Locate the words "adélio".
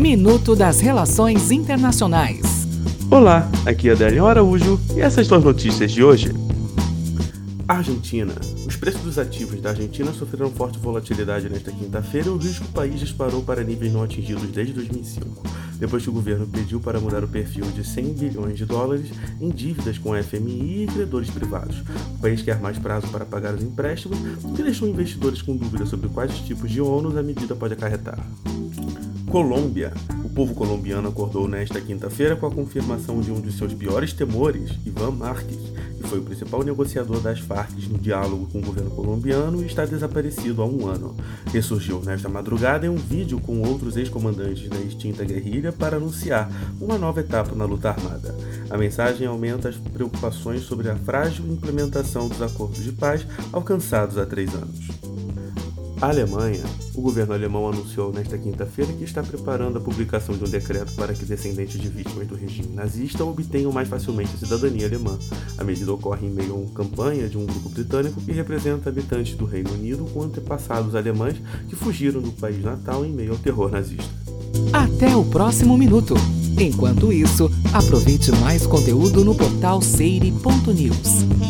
3.92-4.24